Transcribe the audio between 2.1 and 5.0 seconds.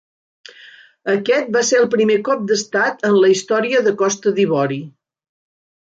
cop d'estat en la història de Costa d'Ivori.